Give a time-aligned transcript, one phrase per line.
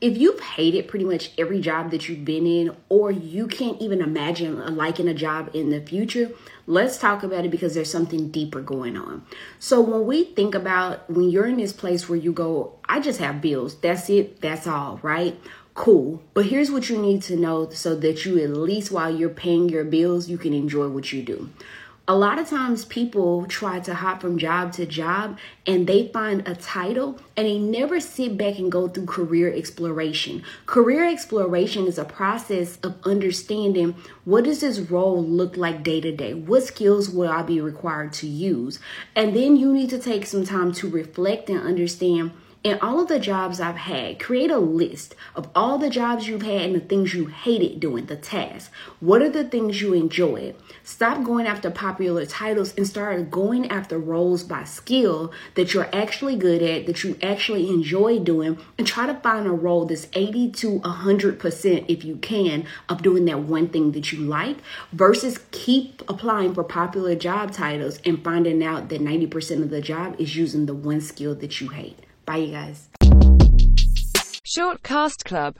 [0.00, 4.00] if you've hated pretty much every job that you've been in, or you can't even
[4.00, 6.30] imagine liking a job in the future,
[6.66, 9.24] let's talk about it because there's something deeper going on.
[9.58, 13.18] So, when we think about when you're in this place where you go, I just
[13.20, 15.38] have bills, that's it, that's all, right?
[15.74, 16.22] Cool.
[16.34, 19.68] But here's what you need to know so that you, at least while you're paying
[19.68, 21.50] your bills, you can enjoy what you do
[22.10, 26.42] a lot of times people try to hop from job to job and they find
[26.48, 30.42] a title and they never sit back and go through career exploration.
[30.66, 36.10] Career exploration is a process of understanding what does this role look like day to
[36.10, 36.34] day?
[36.34, 38.80] What skills will I be required to use?
[39.14, 43.08] And then you need to take some time to reflect and understand in all of
[43.08, 46.80] the jobs I've had, create a list of all the jobs you've had and the
[46.80, 48.70] things you hated doing, the tasks.
[49.00, 50.54] What are the things you enjoyed?
[50.84, 56.36] Stop going after popular titles and start going after roles by skill that you're actually
[56.36, 60.50] good at, that you actually enjoy doing, and try to find a role that's 80
[60.50, 64.58] to 100% if you can of doing that one thing that you like
[64.92, 70.14] versus keep applying for popular job titles and finding out that 90% of the job
[70.20, 72.04] is using the one skill that you hate.
[72.30, 72.88] Bye, you guys.
[74.44, 75.48] Short Cast Club